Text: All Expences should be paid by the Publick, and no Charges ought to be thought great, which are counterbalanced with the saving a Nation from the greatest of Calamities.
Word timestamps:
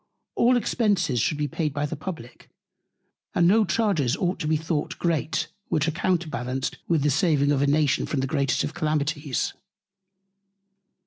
All 0.33 0.57
Expences 0.57 1.19
should 1.21 1.37
be 1.37 1.47
paid 1.47 1.75
by 1.75 1.85
the 1.85 1.95
Publick, 1.95 2.49
and 3.35 3.47
no 3.47 3.63
Charges 3.65 4.17
ought 4.17 4.39
to 4.39 4.47
be 4.47 4.57
thought 4.57 4.97
great, 4.97 5.45
which 5.69 5.87
are 5.87 5.91
counterbalanced 5.91 6.79
with 6.87 7.03
the 7.03 7.11
saving 7.11 7.51
a 7.51 7.67
Nation 7.67 8.07
from 8.07 8.19
the 8.19 8.25
greatest 8.25 8.63
of 8.63 8.73
Calamities. 8.73 9.53